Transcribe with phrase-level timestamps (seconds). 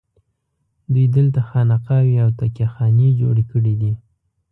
[0.93, 3.93] دوی دلته خانقاوې او تکیه خانې جوړې کړي دي.